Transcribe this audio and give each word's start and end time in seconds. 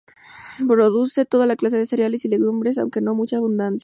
Produce 0.67 1.25
toda 1.27 1.55
clase 1.55 1.77
de 1.77 1.85
cereales 1.85 2.25
y 2.25 2.27
legumbres, 2.27 2.79
aunque 2.79 3.01
no 3.01 3.11
con 3.11 3.17
mucha 3.17 3.37
abundancia. 3.37 3.79